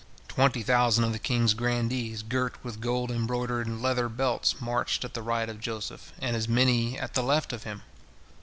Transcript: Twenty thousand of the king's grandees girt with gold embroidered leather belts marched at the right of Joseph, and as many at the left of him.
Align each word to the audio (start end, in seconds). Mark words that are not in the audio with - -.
Twenty 0.27 0.63
thousand 0.63 1.03
of 1.03 1.13
the 1.13 1.19
king's 1.19 1.53
grandees 1.53 2.23
girt 2.23 2.55
with 2.63 2.79
gold 2.81 3.11
embroidered 3.11 3.69
leather 3.69 4.09
belts 4.09 4.59
marched 4.59 5.05
at 5.05 5.13
the 5.13 5.21
right 5.21 5.47
of 5.47 5.59
Joseph, 5.61 6.11
and 6.17 6.35
as 6.35 6.47
many 6.47 6.97
at 6.97 7.13
the 7.13 7.21
left 7.21 7.53
of 7.53 7.65
him. 7.65 7.83